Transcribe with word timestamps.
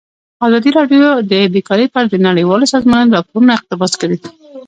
ازادي 0.45 0.69
راډیو 0.77 1.05
د 1.31 1.33
بیکاري 1.53 1.85
په 1.89 1.97
اړه 1.99 2.07
د 2.11 2.15
نړیوالو 2.27 2.71
سازمانونو 2.73 3.15
راپورونه 3.15 3.51
اقتباس 3.55 3.93
کړي. 4.01 4.17